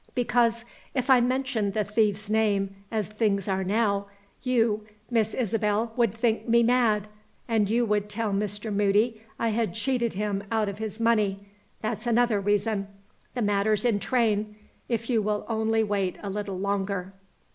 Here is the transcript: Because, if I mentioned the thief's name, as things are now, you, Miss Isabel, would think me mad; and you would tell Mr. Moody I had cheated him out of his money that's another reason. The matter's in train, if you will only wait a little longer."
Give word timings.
Because, 0.15 0.65
if 0.95 1.11
I 1.11 1.21
mentioned 1.21 1.75
the 1.75 1.83
thief's 1.83 2.27
name, 2.27 2.75
as 2.89 3.07
things 3.07 3.47
are 3.47 3.63
now, 3.63 4.07
you, 4.41 4.87
Miss 5.11 5.35
Isabel, 5.35 5.93
would 5.95 6.11
think 6.11 6.49
me 6.49 6.63
mad; 6.63 7.07
and 7.47 7.69
you 7.69 7.85
would 7.85 8.09
tell 8.09 8.33
Mr. 8.33 8.73
Moody 8.73 9.21
I 9.37 9.49
had 9.49 9.75
cheated 9.75 10.13
him 10.13 10.41
out 10.51 10.67
of 10.67 10.79
his 10.79 10.99
money 10.99 11.45
that's 11.83 12.07
another 12.07 12.41
reason. 12.41 12.87
The 13.35 13.43
matter's 13.43 13.85
in 13.85 13.99
train, 13.99 14.55
if 14.89 15.07
you 15.07 15.21
will 15.21 15.45
only 15.47 15.83
wait 15.83 16.17
a 16.23 16.31
little 16.31 16.57
longer." 16.57 17.13